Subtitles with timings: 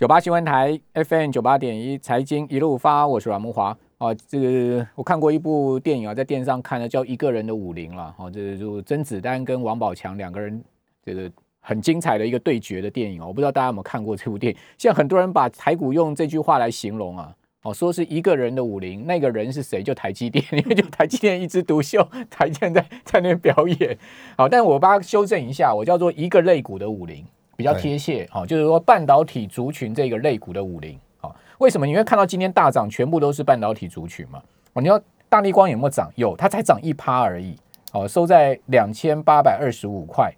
[0.00, 4.14] 九八新闻台 FM 九八点一财经一路发，我是阮木华啊。
[4.26, 8.14] 这个我看过一部电影啊，在电视上看的，叫《一个人的武林》了。
[8.16, 10.64] 哦，这就甄子丹跟王宝强两个人，
[11.04, 13.26] 这个很精彩的一个对决的电影哦。
[13.26, 14.58] 我不知道大家有没有看过这部电影。
[14.78, 19.82] 现在很多人把台股用这句话来形容啊，哦，说是一个人的武林，那个人是谁？
[19.82, 23.98] 就台积电， 因为就台积电一枝独秀，台积电在在那边表演。
[24.38, 27.22] 好，但我把它修正一下，我叫做一个肋骨的武林。
[27.60, 34.40] 比较贴切，好，就是说半导体族群这个类股的五零，啊，为什么你会看到今天大涨，全部都是半导体族群嘛？
[34.72, 34.98] 哦，你要
[35.28, 36.10] 大力光有没有涨？
[36.14, 37.54] 有，它才涨一趴而已，
[37.92, 40.32] 哦，收在两千八百二十五块，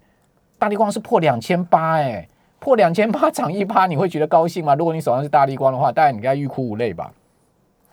[0.59, 2.27] 大力光是破两千八，哎，
[2.59, 4.75] 破两千八涨一趴，你会觉得高兴吗？
[4.75, 7.13] 如果你手上是大力光的话，当然你该欲哭无泪吧？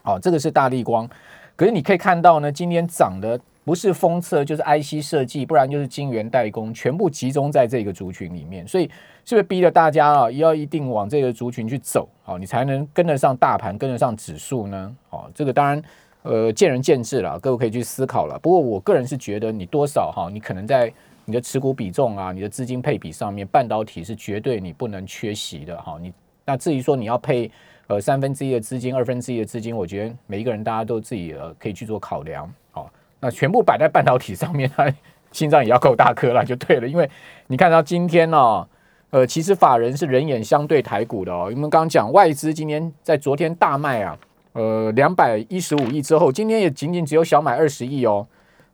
[0.02, 1.08] 好，这个是大力光，
[1.56, 3.40] 可是你可以看到呢，今天涨的。
[3.70, 8.86] 不是封测就是 IC 设计，不然就是晶圆代工，全部集中在这个族群里面，所以
[9.24, 14.96] 是不是逼着大家啊，要一定往这个族群去走，好，你才能跟得上大盘，跟得上指数呢？
[15.08, 15.80] 好，这个当然
[16.24, 18.40] 呃见仁见智了，各位可以去思考了。
[18.42, 20.92] 不过我个人是觉得，你多少哈，你可能在
[21.26, 26.00] 你的持股比重啊，你的资金配比上面，半导体是绝对你不能缺席的哈。
[26.02, 26.12] 你
[26.44, 27.52] 那至于说你要配
[27.86, 32.52] 呃三分之一的资金，二分之一的资金，我觉得每一个人大家都自己呃可以去做考量。
[33.20, 34.92] 那全部摆在半导体上面， 他
[35.32, 36.88] 心脏也要够大颗了，就对了。
[36.88, 37.10] 因为
[37.48, 38.68] 你看到今天呢，
[39.12, 41.46] 呃，其实法人是人眼相对台股的哦。
[41.46, 44.18] 我们刚刚讲外资今天在昨天大卖啊，
[44.54, 48.26] 呃，两百一十五亿之后，今天也仅仅只有小买二十亿哦。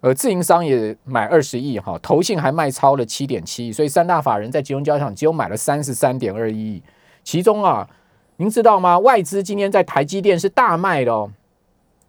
[0.02, 6.84] 呃，自营商也买二十亿哈，投信还卖超了七点七亿，所以三大法人在集中交易场只有买了三十三点二亿。
[7.24, 7.90] 其中啊，
[8.38, 9.00] 您知道吗？
[9.00, 11.32] 外资今天在台积电是大卖的哦，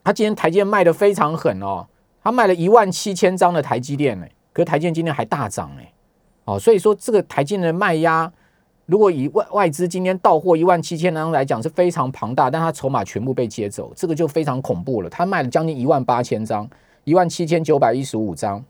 [0.05, 1.87] 他今天台积电卖的非常狠哦。
[2.27, 5.93] 他卖了一万七千张的台积电呢，可是台积电今天还大涨哎，
[6.45, 8.29] 哦，所以说这个台积电的卖压，
[8.87, 15.09] 如果以外外资今天到货一万七千张来讲是非常庞大，但它筹码全部被接走，这个就非常恐怖了。
[15.09, 16.69] 他卖了将近一万八千张，
[17.05, 18.61] 一万七千九百一十五张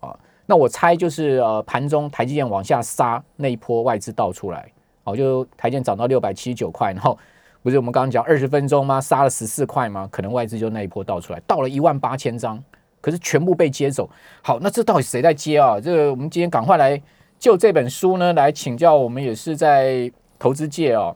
[0.00, 4.68] 啊，那我猜就是呃盘中台积电往下杀那一波外资倒出来，
[5.04, 7.16] 哦，就台积电涨到六百七十九块，然后
[7.62, 9.00] 不是我们刚刚讲二十分钟吗？
[9.00, 10.08] 杀了十四块吗？
[10.10, 12.60] 可能外资就那一波倒出来，到了一万八千张。
[13.04, 14.08] 可是全部被接走。
[14.40, 15.78] 好，那这到底谁在接啊？
[15.78, 16.98] 这个我们今天赶快来
[17.38, 18.96] 就这本书呢来请教。
[18.96, 21.14] 我们也是在投资界哦，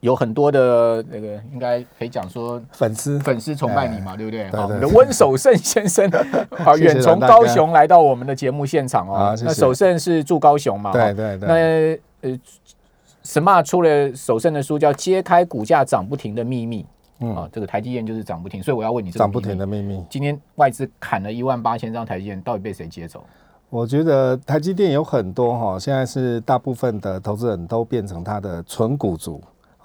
[0.00, 4.50] 有很多的那个应该可以讲说粉丝粉丝崇拜你嘛，对不对？
[4.50, 6.06] 好，我们的温守胜先生
[6.62, 9.34] 啊， 远从高雄来到我们的节目现场哦。
[9.42, 10.92] 那守胜是住高雄嘛？
[10.92, 11.48] 对对对。
[11.48, 12.38] 那呃，
[13.22, 16.82] 什么出了守胜的书叫《揭开股价涨不停的秘密》。
[17.20, 20.02] 嗯啊，这个台积电就是涨不停，所以我要问你，涨不停的秘密。
[20.10, 23.22] 今天外资砍了一万八千张台积电，到底被谁接走？
[23.68, 29.40] 我觉得台积电有很多哈，现在是大部分的投资人都变成它的纯股族。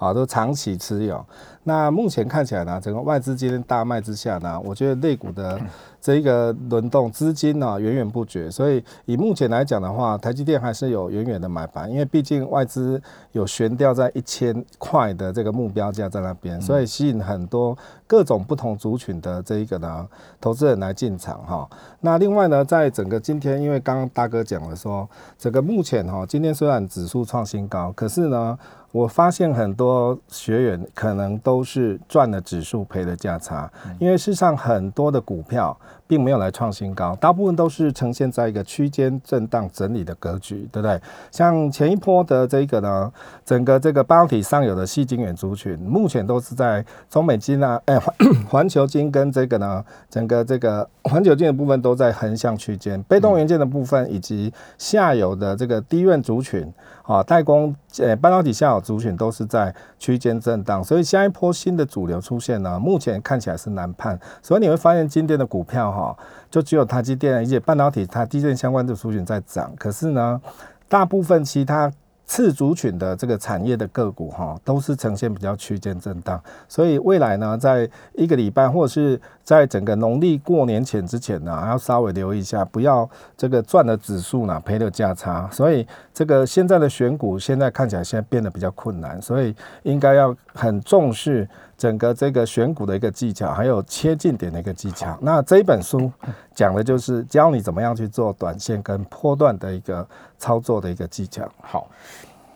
[0.06, 1.26] 啊，都长期持有。
[1.68, 5.60] 那目前看起来呢，整个外资今天大卖之下呢，我觉得类股的
[6.00, 8.52] 这一个轮动资金呢源源不绝。
[8.52, 13.02] 所以以目前来讲的话，台积电还是有远远的买盘，因为毕竟外资
[13.32, 20.08] 有悬吊在一千块的这个目标价在那边，所以吸引很多各种不同族群的这一个呢
[20.40, 21.68] 投资人来进场哈。
[22.02, 28.56] 那另外呢，在整个今天，因为刚刚大哥讲了说，整个目前哈，今天虽然指数创新高，可是呢。
[28.96, 33.70] 我发现很多学员可能都是赚了指数赔了价差，
[34.00, 41.00] 因为事实上很多的股票并没有来创新高，大部分都是呈现在一个区间震荡整理的格局，对不对？
[41.32, 43.12] 像前一波的这个呢，
[43.44, 48.00] 整个这个半导体上游的细晶圆族群，目前都是在中美金啊，哎
[48.50, 56.72] 环球金跟这个呢，整个这个环球金的部分都在横向区间，被动元件的部分以及下游的这个低院族群。
[57.06, 64.20] 啊，代工呃，半导体下游族群都是在区间震荡，所以下一波新的主流出现呢，目前看起来是难判。
[64.42, 66.16] 所以你会发现今天的股票哈，
[66.52, 70.42] 就只有台积电而且半导体它低电相关的族群在涨，可是呢，
[70.90, 71.90] 大部分其他。
[72.28, 85.50] 次族群的这个产业的个股哈，都是呈现比较区间震荡，所以未来呢，在一个礼拜或者是在整个农历过年前之前呢，要稍微留意一下，不要这个赚的指数呢赔了价差。
[85.50, 91.47] 所以这个现在的选股现在看起来现在变得比较困难，所以应该要很重视。
[91.78, 95.18] 整个这个选股的一个技巧，还有切近点的一个技巧。
[95.22, 96.09] 那这一本书
[96.53, 100.08] 讲的就是教你怎么样去做短线跟波段的一个
[100.38, 101.46] 操作的一个技巧。
[101.59, 101.86] 好，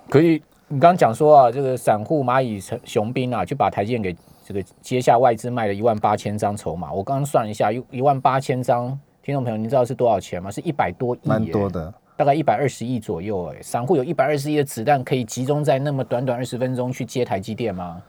[0.10, 4.16] 可以，你刚刚讲说啊，这个散户蚂蚁雄兵啊，就把台积电给
[4.50, 6.92] 这个接下外资卖了一万八千张筹码。
[6.92, 10.50] 我刚刚算了一下，一一万八千张，听众朋友，你知道是多少钱吗？
[10.50, 11.94] 是一百多亿，蛮多的。
[12.18, 18.02] 大概一百二十亿左右，哎，散户有一百二十亿的子弹可以集中在那么短短二十分钟去接台积电吗？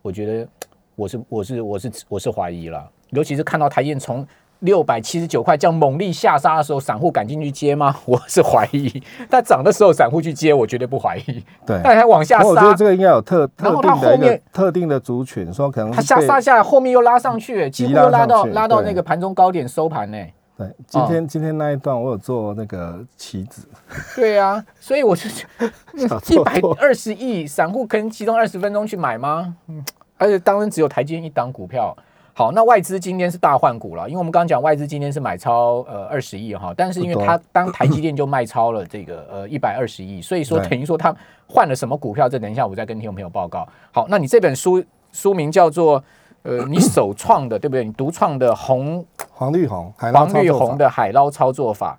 [0.00, 0.48] 我觉得
[0.94, 4.24] 我是我是我是我是怀疑了，尤其是看到台积电从
[4.60, 7.94] 六百七十九块这样猛力下杀的时候，散户敢进去接吗？
[8.06, 9.02] 我是怀疑。
[9.28, 11.44] 但涨的时候，散户去接，我绝对不怀疑。
[11.66, 20.18] 对，但还往下杀，我觉得这个应该有特特定的一个特定的族群，说可能它下杀下来，后面又拉上去，几乎又拉到拉到那个盘中高点收盘呢。
[20.58, 23.66] 对，今天今天那一段我有做那个棋子。
[24.14, 25.46] 对啊，所以我是
[25.96, 29.56] 一百二十亿散户可能其中二十分钟去买吗？
[29.68, 29.82] 嗯，
[30.18, 31.96] 而且当然只有台积电一档股票。
[32.40, 41.14] 好，那外资今天是大换股了，因为我们刚刚讲外资今天是买超呃二十亿哈，但是因为它当台积电就卖超了这个呃一百二十亿，所以说等于说它
[41.46, 42.26] 换了什么股票？
[42.30, 43.68] 这等一下我再跟听众朋友报告。
[43.92, 44.82] 好，那你这本书
[45.12, 46.02] 书名叫做
[46.42, 47.84] 呃你首创的对不对？
[47.84, 51.98] 你独创的红 黄绿红黄绿红的海捞操作法，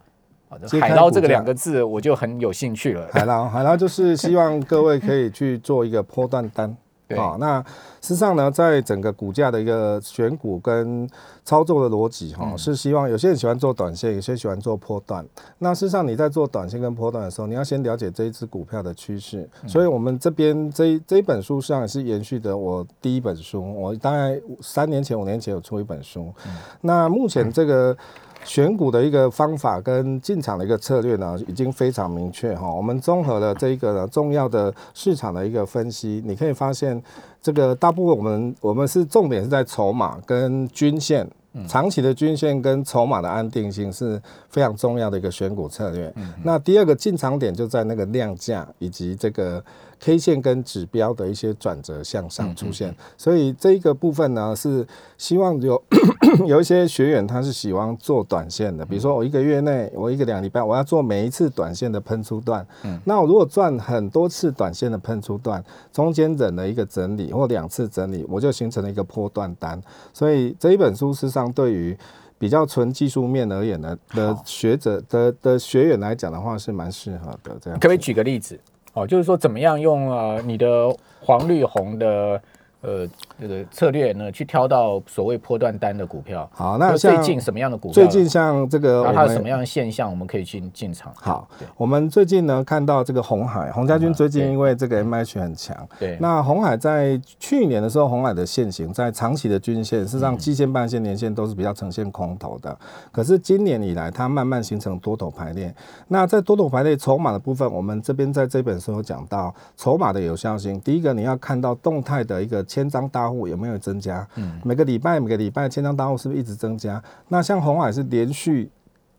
[0.81, 3.07] 海捞这个两个字我就很有兴趣了。
[3.13, 6.75] 海捞海捞就是希望各位可以去做一个波段单。
[7.15, 7.61] 好，那
[8.01, 11.09] 事实上呢，在整个股价的一个选股跟
[11.43, 15.25] 操作的逻辑，哈，是希望有些人喜欢做短线，有些喜欢做波段。
[15.59, 19.49] 那事实上你在做短线跟波段的时候，你要先了解这一只股票的趋势。
[19.67, 26.33] 所以我们这边这这一本书实际上也是延续的我第一本书，我大概三年前、五年前有出一本书。
[26.81, 27.95] 那目前这个。
[28.43, 32.71] 选股的一个方法跟进场的一个策略呢，已经非常明确哈。
[32.73, 37.01] 我们综合了这一个呢重要的市场的一个分析，你可以发现，
[37.41, 41.27] 这个大部分我们我们是重点是在筹码跟均线，
[41.67, 46.13] 长期的均线跟筹码的安定性是非常重要的一个选股策略。
[46.43, 49.63] 那第二个进场点就在那个量价以及这个。
[50.03, 55.79] K 线跟指标的一些转折向上出现，所以这一个部分呢是希望有
[56.47, 65.63] 有一些学员他是喜欢做短线的，比如说我一个月内我一个两礼拜我要做每一次短线的喷出段，嗯，那我如果赚很多次短线的喷出段，
[65.93, 69.79] 中间忍了一个整理或两次整理，我就形成了一个波段单，
[70.11, 71.95] 所以这一本书实际上对于
[72.39, 78.59] 比较纯技术面而言呢的学者的的学员来讲的话是蛮适合的，这样可不可以举个例子？
[78.93, 82.41] 哦，就是说怎么样用啊你的黄绿红的。
[82.83, 83.07] 呃，
[83.41, 86.47] 这个策略呢，去挑到所谓波段单的股票。
[86.53, 87.93] 好，那最近什么样的股票？
[87.93, 91.11] 最近像这个，它有什么样的现象，我们可以去进场。
[91.15, 95.75] 好，我们最近呢看到这个红海，洪家军最近因为这个 M H 很强。
[95.99, 96.17] 对。
[96.21, 102.77] 那红海在去年的时候，红海的线型在长期的均线，事实上季线、半线、年线都是比较呈现空头的。
[103.11, 105.73] 可是今年以来，它慢慢形成多头排列。
[106.09, 110.79] 那在多头排列筹码的部分，我们这边在这本书有讲到筹码的有效性。
[110.81, 112.63] 第一个，你要看到动态的一个。
[112.65, 114.27] 千张大户有没有增加？
[114.35, 117.01] 嗯，每个礼拜每个礼拜千张大户是不是一直增加？
[117.29, 118.69] 那像红海是连续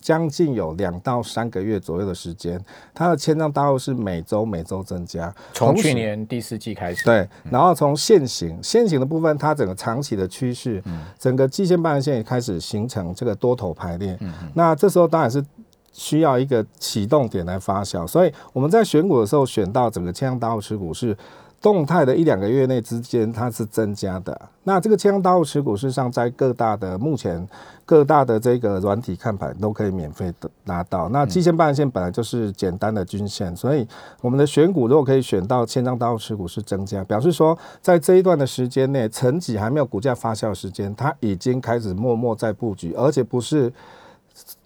[0.00, 2.60] 将近有两到三个月左右的时间，
[2.92, 7.04] 它的千张大户是每周每周增加，从去年第四季开始。
[7.04, 10.82] 对，然后从现行现行的部分，它整个长期的趋势，
[11.18, 14.16] 整个季线半线也开始形成这个多头排列。
[14.20, 15.44] 嗯，那这时候当然是
[15.92, 21.16] 需要一个启动点来发酵，所以我们在选股的时候选到整个千张大户持股是。
[21.62, 24.38] 动态的一两个月内之间，它是增加的。
[24.64, 27.48] 那这个千张大户持股，事实上在各大的目前
[27.86, 31.08] 各大的这个软体看盘都可以免费的拿到。
[31.10, 33.86] 那季线半线本来就是简单的均线，所以
[34.20, 43.72] 我们的选股如果可以选到千张大户持股是增加，表示说在这一段的时间内，成绩还没有股价发酵时间，它已经开始默默在布局，而且不是。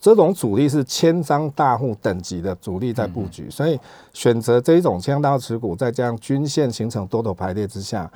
[0.00, 3.78] 这种主力是千张大户等级的主力在布局，所以
[4.12, 8.10] 选择这一种千张大户持股，再加上均线形成多头排列之下，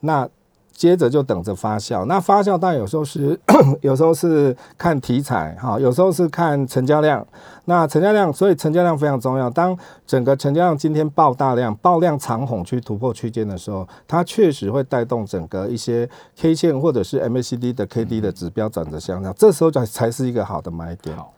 [0.00, 0.28] 那。
[0.72, 3.38] 接着就等着发酵，那发酵当然有时候是，
[3.82, 7.24] 有时候是看题材哈，有时候是看成交量。
[7.66, 9.48] 那成交量，所以成交量非常重要。
[9.48, 21.16] 当整个成交量今天爆大量、爆量长红去突破区间的时候，它确实会带动整个一些 K 线或者是 MACD 的 KD 的指标转折向上，这时候才才是一个好的买点。
[21.16, 21.32] 好，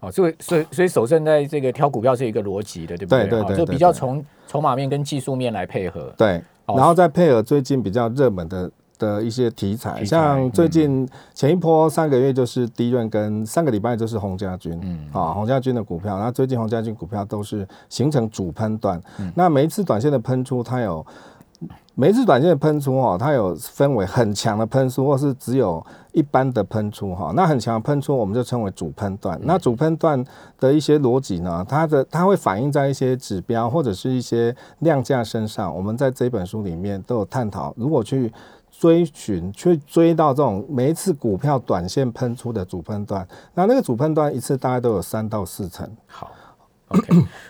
[0.00, 3.28] 哦，所以所以所以首先在这个挑股票是一个逻辑的，对不对？
[3.28, 6.12] 对对对，就比较从筹码面跟技术面来配合。
[6.16, 6.42] 对。
[6.76, 19.00] 然后再配合最近比较热门的的一些题材，像最近前一波三个月就是低润，跟上个礼拜就是洪家军，嗯，啊，洪家军的股票，那最近洪家军股票都是形成主喷段，
[19.34, 21.04] 那每一次短线的喷出，它有。
[21.94, 27.30] 每一次短线喷出哈，它有分为很强的喷出，或是只有一般的喷出哈。
[27.36, 29.38] 那很强的喷出，我们就称为主喷段。
[29.42, 30.24] 那主喷段
[30.58, 35.74] 的一些逻辑呢，它的它会反映在一些指标或者是一些量价身上。
[35.76, 38.32] 我们在这本书里面都有探讨，如果去
[38.70, 45.86] 追寻、去追到这种每一次股票短线喷出的主喷段，那那个主喷段一次大概都有三到四成。
[46.06, 46.30] 好。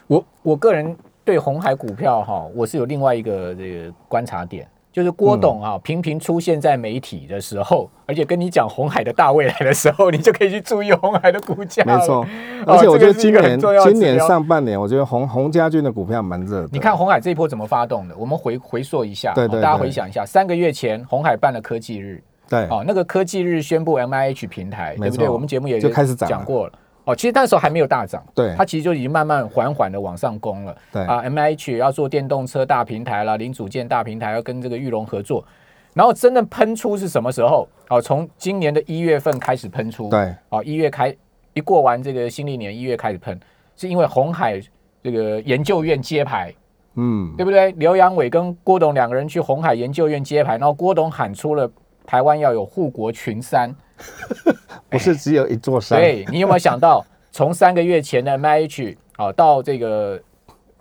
[0.06, 4.66] 我我个人对红海股票哈，我是有另外一个这个观察点。
[4.92, 11.84] 就是郭董啊，频频出现在媒体的时候，而且跟你讲红海的大未来的时候，你就可以去注意红海的股价。
[11.84, 12.26] 没错，
[12.66, 16.68] 而且我觉得今年今年上半年，我觉得红红家军的股票蛮热的。
[16.72, 18.16] 你看红海这一波怎么发动的？
[18.16, 25.28] 我们回回溯一下，对对，大家回想一下，三个月前红海办了科技日，对，哦，那个科技日宣布 M I H 平台，对不对？
[25.28, 26.72] 我们节目也就开始讲过了。
[27.10, 30.76] 哦，其实那时候还没有大涨，对，它其实就已经慢慢缓缓的往上攻了。
[30.92, 35.44] 对啊，M H 要做电动车大平台了，零组件大平台要跟这个玉龙合作。
[35.92, 37.68] 然后真正喷出是什么时候？
[37.88, 40.08] 哦，从今年的一月份开始喷出。
[40.08, 41.12] 对，哦，一月开
[41.52, 43.38] 一过完这个新历年，一月开始喷，
[43.74, 44.60] 是因为红海
[45.02, 46.54] 这个研究院揭牌，
[46.94, 47.72] 嗯，对不对？
[47.72, 51.68] 刘阳伟跟郭董两个人去红海研究院揭牌，然后郭董喊出了
[52.06, 53.74] 台湾要有护国群山，
[54.88, 56.00] 不是只有一座山。
[56.00, 60.20] 对你有没有想到，从三个月前的 M H 啊到这个。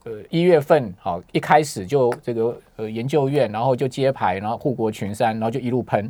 [0.05, 6.09] 呃，一月份好，一开始就这个呃研究院，然后就揭牌，然后护国群山，然后就一路喷。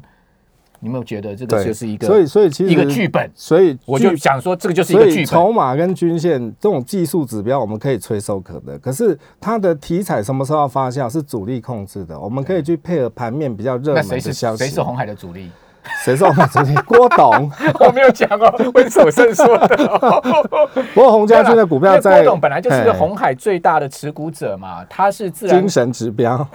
[0.79, 2.05] 你有没有觉得这个就是一个？
[2.05, 3.27] 所以所以其实一个剧本。
[3.33, 5.25] 所以我就想说，这个就是一个剧本。
[5.25, 8.77] 筹码跟均线这种技术指标，我们可以催收可得。
[8.77, 12.17] 可是它的题材什么时候要发酵，是主力控制的。
[12.17, 14.63] 我们可以去配合盘面比较热门的消息。
[14.63, 15.49] 谁是红海的主力？
[16.03, 16.75] 谁说红主力？
[16.85, 19.85] 郭董， 我没有讲哦，温守胜说的。
[19.85, 20.21] 哦
[20.93, 26.47] 不过洪家军的股票在郭董本来就是个红海最大的持股者嘛，他是自然精神指标。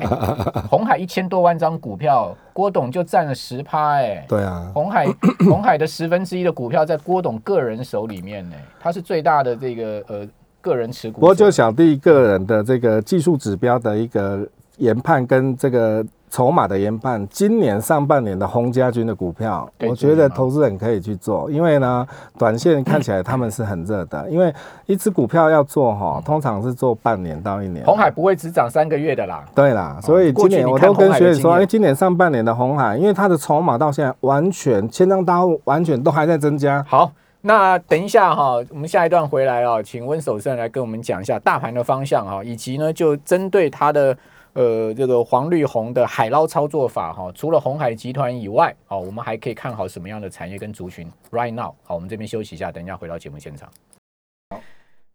[0.68, 5.06] 红海一千多万张股票，郭董就占了十趴，哎，对啊，红海
[5.48, 10.28] 红海的十分之一的股票在郭董个人手里面呢，他是最大的这个呃
[10.60, 11.20] 个人持股。
[11.20, 14.46] 不过就小弟个人的这个技术指标的一个
[14.78, 16.04] 研判跟这个。
[16.32, 22.06] 筹码的研判，今年上半年的洪家军的股票，我觉得投资人可以去做，因为呢，
[22.38, 24.50] 短线看起来他们是很热的，因为
[24.86, 27.84] 一只股票要做哈，通常是做半年到一年。
[27.84, 29.44] 红海不会只涨三个月的啦。
[29.54, 36.82] 对啦，所以今年我都跟学员说，哎，今年上半年的红海，因为它的筹码到现在完全千张大户完全都还在增加。
[36.88, 37.12] 好，
[37.42, 44.16] 那等一下哈，我们下一段回来啊，请温守胜来跟我们讲一下大盘的方向哈，以及呢，就针对它的。
[44.54, 53.70] 呃，这个黄绿红的海捞操作法哈，除了红海集团以外，哦，我们还可以看好什么样的产业跟族群？Right now，好，我们这边休息一下，等一下回到节目现场。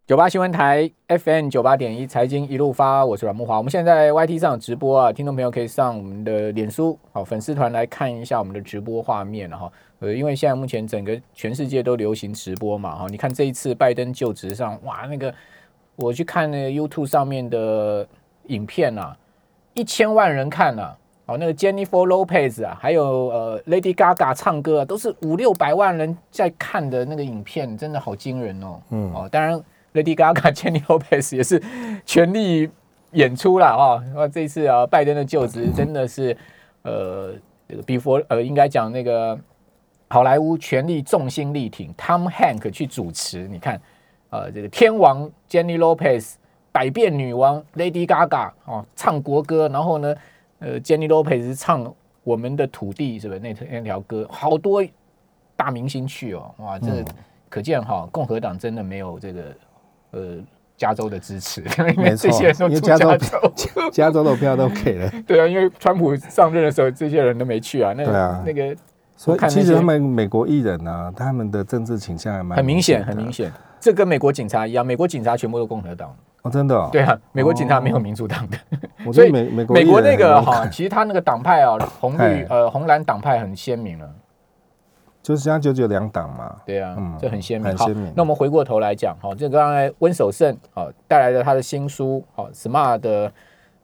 [0.08, 3.58] 九八新闻台 FM 九八点一财经一路发，我是阮木华。
[3.58, 9.70] 我们现在 YT 上直播啊，听众朋友可以上我们的脸书好粉丝团来看一下我们的直播画面哈。
[10.00, 15.32] 呃，因为现在目前整个全世界都流行直播嘛哈，你看这一次拜登就职上，哇，那个
[15.94, 18.04] 我去看那个 YouTube 上面的
[18.48, 19.16] 影片啊。
[19.78, 28.80] 一千万人看了，哦，那个 Jennifer Lopez 啊，还有呃 Lady Gaga 唱歌啊，都是五六百万人在看的那个影片，真的好惊人哦。
[28.90, 29.54] 嗯，哦，当然
[29.94, 31.62] Lady Gaga、 Jennifer Lopez 也是
[32.04, 32.68] 全力
[33.12, 34.02] 演出了哦。
[34.12, 36.36] 那这一次啊，拜登的就职 真的是
[36.82, 37.32] 呃
[37.86, 39.38] ，，before 呃，应该讲那个
[40.08, 43.46] 好莱坞全力重心力挺，Tom Hank 去主持。
[43.46, 43.80] 你看，
[44.30, 46.34] 呃，这个天王 Jennifer Lopez。
[46.78, 50.14] 百变女王 Lady Gaga 哦，唱国歌，然后呢，
[50.60, 51.92] 呃，Jenny Lopez 唱
[52.22, 54.24] 我们的土地，是不是那那条歌？
[54.30, 54.84] 好多
[55.56, 57.04] 大明星去哦，哇，这
[57.48, 59.42] 可见哈，共和党真的没有这个
[60.12, 60.36] 呃
[60.76, 61.62] 加州的支持，
[61.96, 63.18] 因为这些人都加州，
[63.90, 65.10] 加州的票都给了。
[65.26, 67.92] 对啊，因为川普上任的时候，这些人都没去啊。
[67.96, 68.76] 那啊，那个，
[69.16, 73.52] 所以其实他们美国艺人啊，他们的政治倾向还蛮很明显，很明显。
[73.80, 76.14] 这跟美国警察一样，美国警察全部都共和党。
[76.48, 76.88] 哦，真的？
[76.90, 78.58] 对啊，美国警察没有民主党的，
[79.12, 84.10] 所以美美国美国那个哈，其实他那个党派啊， 红绿呃红蓝党派很鲜明了，
[85.22, 86.56] 就是像九九两党嘛。
[86.64, 87.68] 对啊，这很鲜明。
[87.68, 88.12] 很鲜明。
[88.16, 93.32] 那我们回过头来讲，哈，这刚才温守胜啊带来的他的新书，好 Smart 的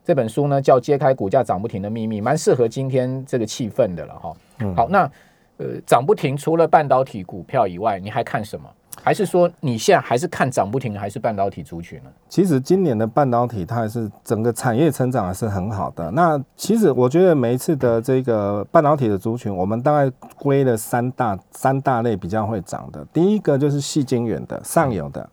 [0.02, 4.32] 这本书呢，叫《揭开股价涨不停的秘密》，蛮适合今天这个气氛的了哈。
[4.76, 5.10] 好，那
[5.58, 8.68] 呃涨不停，除了半导体股票以外，你还看什么？
[9.04, 12.10] 还是说你现在还是看涨不停，还是半导体族群呢？
[12.26, 16.10] 其实今年的半导体它还是整个产业成长还是很好的。
[16.12, 23.06] 那其实我觉得每一次的这个半导体的族群，我们大概归了三大三大类比较会涨的。
[23.12, 25.28] 第一个就是细晶圆的上游的，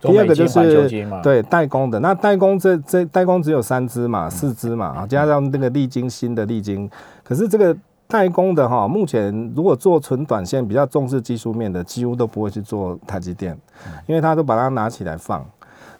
[0.00, 0.88] 第二个就是
[1.20, 1.98] 对代工的。
[1.98, 6.88] 那代工这这代工只有三只嘛，四只嘛，加上那个利晶新的利晶，
[7.24, 7.76] 可是这个。
[8.08, 13.58] 代工的哈，目前如果做纯短线比较重视技术面的，几乎都不会去做台积电，
[14.06, 15.44] 因为他都把它拿起来放。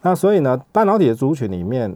[0.03, 1.93] 那所以呢，半导体的族群里面，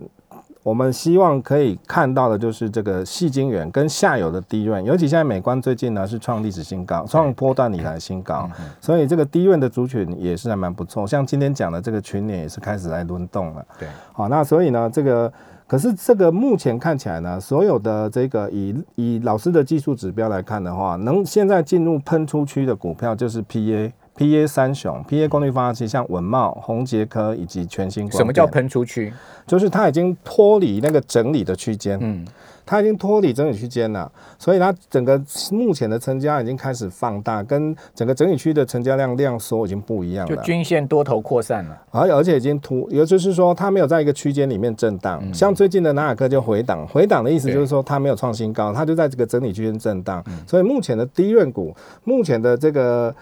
[0.62, 8.50] 我们希望可以看到的就是这个细晶圆跟下游的低润，尤其现在美光最近呢是创历史新高，创波段以来新高，
[8.81, 11.07] 所以这个低润的族群也是还蛮不错。
[11.07, 13.64] 像今天讲的这个群联也是开始来轮动了。
[13.79, 15.33] 对，好，那所以呢，这个
[15.70, 23.92] 可是这个目前看起来呢，所有的这个以以老师的技术指标来看的话，能现在进入喷出区的股票就是 PA。
[24.16, 28.10] P A 三雄，P A 功率放大器，像文茂、宏杰科以及全新。
[28.10, 29.10] 什么叫喷出区？
[29.46, 32.26] 就是它已经脱离那个整理的区间，嗯，
[32.70, 34.08] 它已经脱离整理区间了，
[34.38, 40.36] 所以它整个目前的成交已经开始放大，跟整个整理区的成交量量缩已经不一样了。
[40.36, 45.20] 就均线多头扩散了，而而且已经突，也就是说它没有在一个区间里面震荡。
[45.34, 50.24] 像最近的纳尔克就回档，回档的意思就是说它没有创新高，它就在这个整理区间震荡。
[50.46, 51.74] 所以目前的低润股，
[52.04, 53.12] 目前的这个。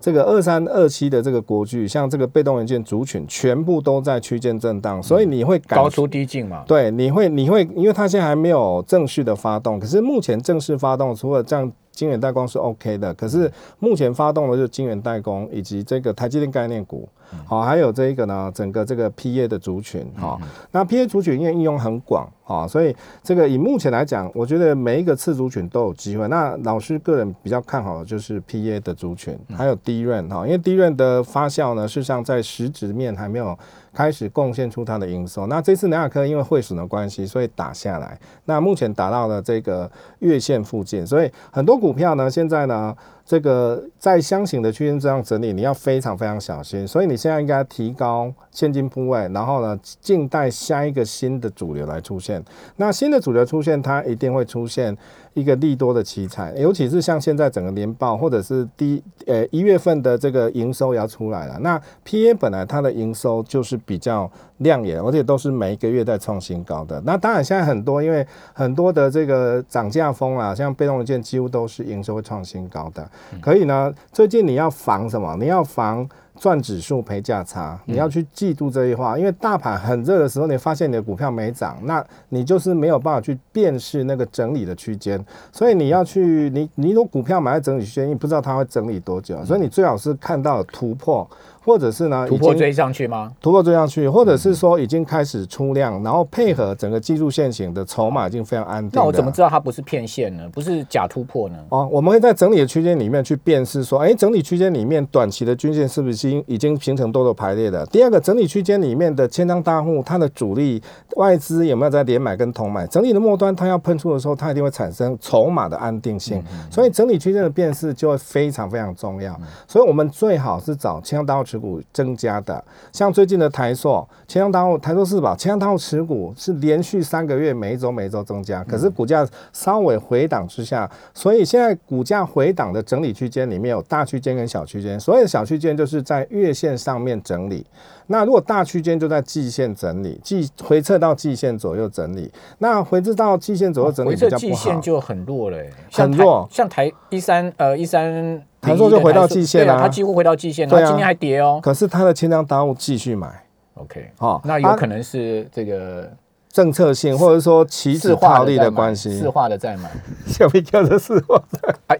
[0.00, 6.64] 这个二三二七的这个国巨，像这个被动元件族群，全部都在区间震荡，所以你会高出低进嘛？
[6.66, 11.70] 对，你会你会，因为它现在还没有正式的发动，可是目前正式发动，除了这样。
[11.90, 13.50] 晶圆代工是 OK 的，可是
[13.80, 17.08] 目前发动的就是晶圆代工以及这个台积电概念股，
[17.44, 20.38] 好，还有这一个呢，整个这个 PA 的族群，哈，
[20.72, 26.26] 那 PA 族群因为应用很广，哈，所以这个以目前来讲，我觉得每一个次族群都有机会。
[26.28, 33.58] 那老师个人比较看好的就是 PA 的族群，还有低润，哈，因为低润的发酵呢，事实上在实质面还没有。
[33.98, 35.48] 开始贡献出它的营收。
[35.48, 38.16] 那这次南亚科因为汇损的关系，所以打下来。
[38.44, 39.90] 那目前达到了这个
[40.20, 42.96] 月线附近，所以很多股票呢，现在呢。
[43.28, 52.42] 这个在箱型的区间这样整理，你要非常非常小心，所以你现在应该提高现金部位，然后呢，静待下一个新的主流来出现。
[52.76, 54.96] 那新的主流出现，它一定会出现
[55.38, 61.58] 一个利多的奇才，尤其是像现在整个年报或者是第呃一月份的这个营收要出来了。
[61.60, 67.00] 那 P A 本来它的营收就是比较亮眼，而且都是每一个月在创新高的。
[67.04, 73.08] 那当然现在很多因为很多的这个涨价风啊，像被动元件几乎都是营收会创新高的。
[73.40, 75.36] 可以呢，最近你要防什么？
[75.38, 79.18] 你要防赚指数赔价差，你要去记住这句话。
[79.18, 85.22] 因为大盘很热的时候，你发现你的股票没涨，那你就是没有办法去辨识那个整理的区间。
[85.52, 91.28] 所以你要去，你你如果股票买在整理区间，你不知道它会整理多久，所以你最好是看到突破。
[91.68, 92.26] 或者是呢？
[92.26, 93.30] 突破追上去吗？
[93.42, 98.92] 突破追上去，或者是说已经开始出量，然后配合整个技术线型的筹码已经非常安定。
[98.94, 100.48] 那我怎么知道它不是骗线呢？
[100.50, 101.58] 不是假突破呢？
[101.68, 107.84] 哦，我们会在整理的区间里面去辨识，说，哎，整理区间里面短期的均线是不是已经已经形成多头排列的？
[107.88, 110.82] 第二个，整理区间里面的千张大户，它的主力
[111.16, 112.86] 外资有没有在连买跟同买？
[112.86, 116.42] 整理的末端，它要喷出的时候，它一定会产生筹码的安定性。
[116.70, 119.38] 所以整理区间的辨识就会非常非常重要。
[119.66, 121.57] 所以我们最好是找千张大户持。
[121.58, 137.64] 股增加的，像最近的台塑、千阳大户、台塑四宝、千阳大户持股是连续三个月每一周每一周增加，可是股价稍微回档之下，所以现在股价回档的整理区间里面有大区间跟小区间，所谓的小区间就是在月线上面整理，
[138.06, 145.58] 那如果大区间就在季线整理，季回撤到季线左右整理，那回撤到季线左右整理比较不好，季线就很弱了，
[145.92, 148.42] 很弱，像台一三呃一三。
[148.68, 151.58] 台硕就回到季线了，它几乎回到季线，它今天还跌哦。
[151.62, 153.28] 可是它的千量大户继续买
[153.74, 156.10] ，OK，好，那有可能是这个
[156.50, 159.90] 政策性，或者说旗帜套利的关系，市化的在买，
[160.26, 161.97] 小 B 叫做市化的，哎，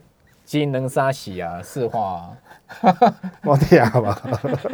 [0.49, 2.31] 技能杀喜啊，四化。
[3.45, 4.19] 我听吧，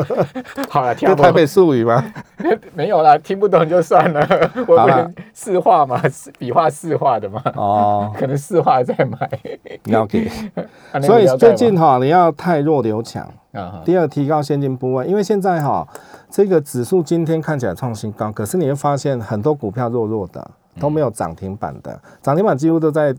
[0.71, 2.05] 好了，听台北术语吗？
[2.75, 4.25] 没有啦，听不懂就算了。
[4.69, 6.01] 我们四画嘛，
[6.39, 7.43] 笔画四画的嘛。
[7.57, 9.99] 哦，可能四画在买。
[9.99, 10.31] OK，
[11.03, 13.29] 所以最近哈，你要太弱留强。
[13.85, 15.85] 第二，提高现金部位，因为现在哈，
[16.31, 23.13] 这个指数今天看起来创新高，可是你会发现很多股票弱弱的，都没有涨停板的，涨停板几乎都在。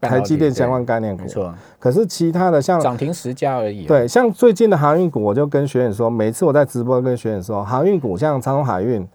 [0.00, 1.54] 台积电相关概念股，没错。
[1.78, 3.84] 可是其他的像涨停十家而已。
[3.84, 9.06] 对，像最近的航运股，我就跟学员说，每次我在直播跟学员说，航运股像长荣海运，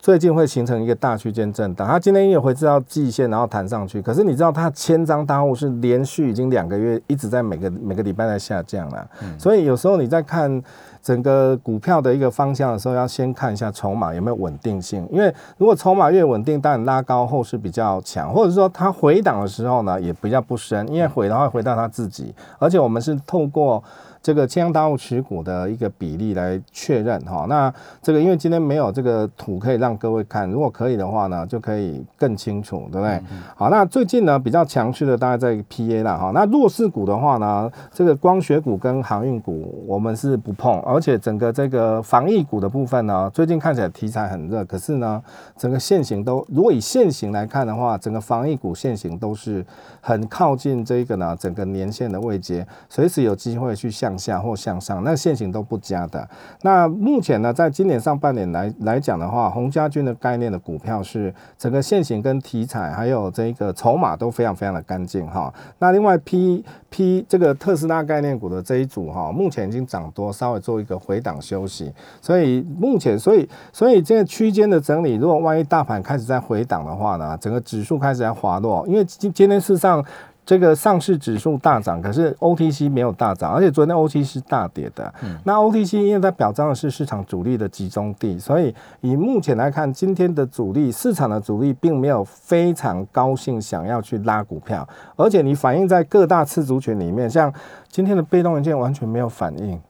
[0.00, 1.86] 最近会形成一个大区间震荡。
[1.86, 4.00] 它今天也会知道季线，然后弹上去。
[4.02, 9.06] 可是你知道，它千张大户是连续已经两个月一直在每个每个礼拜在下降了。
[9.38, 10.62] 所以有时候你在看。
[11.02, 23.82] 整个股票的一个方向的时候，要先看一下筹码有没有稳定性，因为如果筹码越稳定，当然拉高后是比较强，或者说它回档的时候呢，也比较不深，因为回的话回到它自己，而且我们是透过。
[24.22, 33.22] 这个千阳大户持股的一个比例来确认哈，那这个因为今天没有这个图可以让各位看，如果可以的话呢，就可以更清楚，对不对？
[33.56, 45.22] 好，那最近呢比较强势的大概在 PA 啦哈，那弱势股的话呢，这个光学股跟航运股我们是不碰，而且整个这个防疫股的部分呢，最近看起来题材很热，可是呢，
[45.56, 49.64] 整个线型都如果以线型来看的话，整个防疫股线型都是
[50.02, 56.28] 很靠近这个呢整个年线的位阶，随时有机会去向向下或向上，那线型都不佳的。
[56.62, 65.52] 那目前呢，在今年上半年来来讲的话，洪家军的概念的股票是整个线型跟题材还有这个筹码都非常非常的干净哈。
[65.78, 80.04] 那另外 P P 这个特斯拉概念股的这一组哈，目前已经涨多，稍微做一个回档休息，所以目前所以所以这个区间的整理，如果万一大盘开始在回档的话呢，整个指数开始在滑落，因为今今天事实上。
[80.44, 85.12] 这个上市指数大涨，可是 OTC 没有大涨，而且昨天 OTC 是大跌的。
[85.44, 97.52] 那 OTC 因为它表彰的是市场主力的集中地，所以以目前来看，今天的主力市场的主力并没有非常高兴想要去拉股票，而且你反映在各大次族群里面，像
[97.88, 99.80] 今天的被动元件完全没有反应。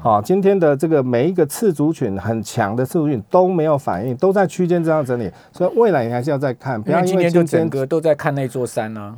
[0.00, 9.16] 好，今天的这个每一个次族群很强的次族群都没有反应，都在区间这样整理，所以未来你还是要再看，不要今天就整个都在看那座山呢。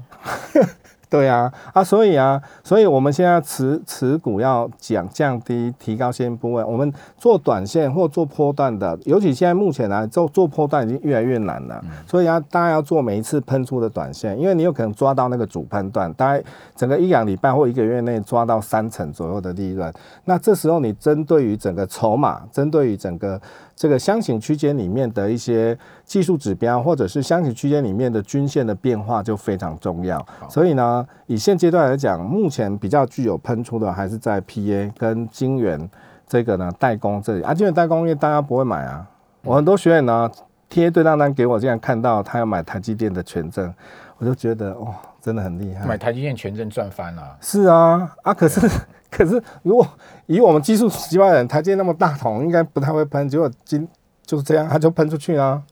[1.09, 6.65] 对啊，啊，所以啊，所以我们现在持持股要讲降低、提高先部位。
[6.65, 11.81] 我们做短线或做波段的，尤其现在目前来做做波段已经越来越难了。
[12.07, 16.43] 所以啊，大家要做每一次喷出的短线，因为你有可能抓到那个主判断，大概
[16.75, 19.93] 整个一两礼拜或一个月内抓到三成左右的利润。
[20.25, 23.41] 那这时候你针对于整个筹码，针对于整个。
[23.77, 30.27] 这个箱型区间里面的一些技术指标，或者是箱型区间里面的均线的变化就非常重要。
[30.49, 35.79] 所以呢，以现阶段来讲，目前比较具有喷出的还是在 PA 跟晶圆
[36.27, 37.43] 这个呢代工这里。
[37.43, 39.07] 啊，晶圆代工因为大家不会买啊，
[39.43, 40.31] 我很多学员呢
[40.71, 43.73] 贴对账单给我，竟然看到他要买台积电的权证，
[44.17, 45.85] 我就觉得哇，真的很厉害。
[45.85, 47.37] 买台积电权证赚翻了。
[47.43, 48.67] 是啊，啊可是。
[49.11, 49.87] 可是，如果
[50.27, 53.29] 以我们技术习惯人，台阶那么大桶，应该不太会喷。
[53.29, 53.87] 结果今
[54.25, 55.63] 就是这样，它就喷出去了。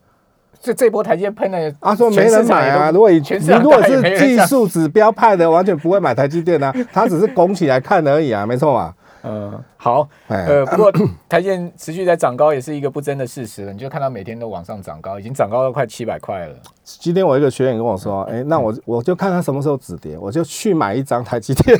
[0.61, 2.91] 这这波台阶喷了，他说没人买啊。
[2.91, 6.75] 如果以你如果是技术指标派的，完全不会买台积电啊。
[6.91, 8.95] 他只是拱起来看而已啊，没错啊？
[9.25, 10.09] 嗯，好。
[10.29, 10.91] 呃，不过
[11.29, 13.73] 台积持续在涨高，也是一个不争的事实了。
[13.73, 16.55] 你就看到每天都往上涨高，已经涨高了快七百块了。
[16.83, 21.79] 今天我一个学员跟我说：“哎，那我我就看他什么时候止跌，我就去买一张台积电。”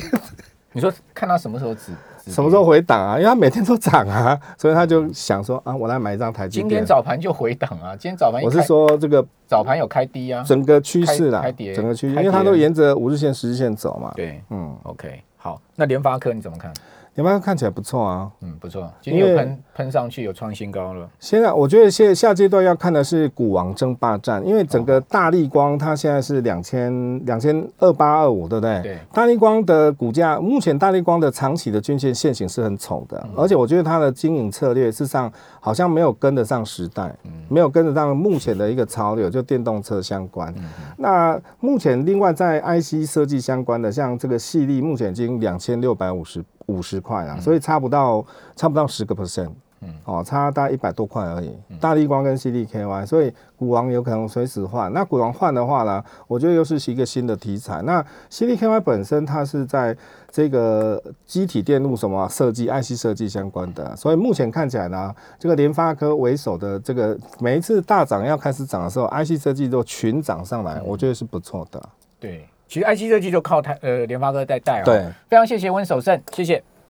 [0.75, 1.93] 你说看他什么时候止，
[2.27, 3.17] 什么时候回档啊？
[3.17, 11.41] 因为他每天都涨啊， 所以他就想说啊，我来买一张台积今天早盘就回档啊，今天早盘我是说这个早盘有开低啊，整个趋势啦，
[11.73, 14.11] 整个趋势，因为它都沿着五日线、十日线走嘛。
[14.15, 16.73] 对，嗯，OK，好，那联发科你怎么看？
[17.15, 21.09] 联发科看起来不错啊，嗯，不错，今天有喷喷上去，有创新高了。
[21.17, 28.81] 现在我觉得现下阶段要看的是股王争霸战，因为整个大力光它现在是两千两千二八二五，对不对？
[28.81, 28.99] 对。
[29.13, 37.15] 大力光的股价目前大力光的长期的均线线型是很丑的，而且我觉得它的经营策略事实上好像没有跟得上时代，
[37.47, 40.53] 没有跟得上目前的一个潮流，就电动车相关。
[40.97, 46.43] 那目前另外在 IC 设计相关的，像这个细粒，目前已经两千六百五十。
[46.67, 48.25] 五十块啊，所以差不到
[48.55, 49.51] 差不到十个 percent，
[49.81, 51.55] 嗯，哦，差大概一百多块而已。
[51.79, 54.91] 大力光跟 C D K Y，所以股王有可能随时换。
[54.93, 57.81] 那股王换的话呢，我觉得又是一个新的题材。
[57.83, 59.95] 那 C D K Y 本身它是在
[60.31, 71.81] 这个机体电路什么设计、IC 设计相关的，所以目前看起来呢，这个联发科为首的这个每一次大涨要开始涨的时候，IC 设计都群涨上来，我觉得是不错的。
[72.19, 72.47] 对。
[72.67, 76.61] 其实 IC 设计就靠台呃联发科在带啊，对，非常谢谢温守胜，谢谢。